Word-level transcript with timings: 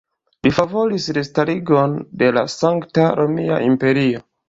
Li 0.45 0.51
favoris 0.59 1.09
restarigon 1.17 1.95
de 2.25 2.33
la 2.39 2.47
Sankta 2.57 3.09
Romia 3.25 3.65
Imperio. 3.73 4.29